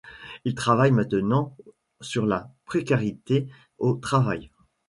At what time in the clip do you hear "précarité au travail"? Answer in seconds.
2.65-4.49